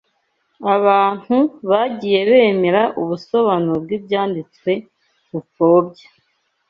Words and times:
abantu 0.75 1.35
bagiye 1.69 2.19
bemera 2.31 2.81
umusobanuro 3.01 3.77
bw’Ibyanditswe 3.83 4.71
bupfobya 5.31 6.07